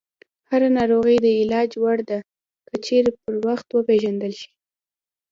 [0.49, 2.19] هره ناروغي د علاج وړ ده،
[2.67, 4.49] که چیرې پر وخت وپېژندل شي.